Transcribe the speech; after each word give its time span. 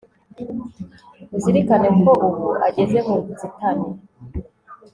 uzirikane 1.35 1.89
ko 2.01 2.11
ubu 2.27 2.47
ageze 2.67 2.97
mu 3.07 3.15
nzitane 3.29 3.87